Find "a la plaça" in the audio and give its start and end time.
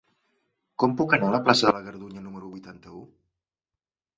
1.29-1.67